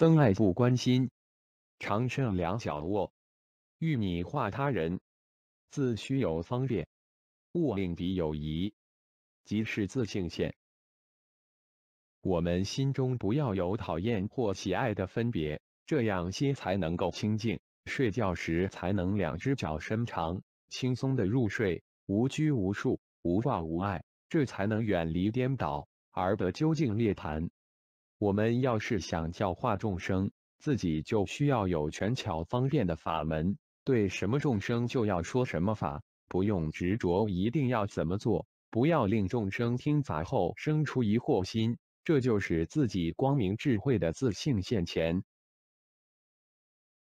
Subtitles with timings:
[0.00, 1.10] 增爱不关心，
[1.78, 3.12] 常胜两脚卧，
[3.76, 4.98] 欲拟化他人，
[5.68, 6.88] 自须有方便，
[7.52, 8.72] 勿令彼有疑，
[9.44, 10.54] 即是自性现。
[12.22, 17.60] 我们心中不要有讨厌或喜爱的分别，这样心才能够清净。
[17.84, 27.50] 睡觉时才能两只脚伸长，轻松的入睡，无拘无束，无挂无碍，这才能远离颠倒，而得究竟涅盘。
[28.20, 45.24] 我们要是想教化众生，自己就需要有权巧方便的法门，对什么众生就要说什么法，不用执着一定要怎么做，不要令众生听法后生出疑惑心，这就是自己光明智慧的自信现前。